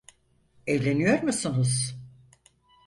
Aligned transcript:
Evleniyor 0.67 1.23
musunuz? 1.23 1.95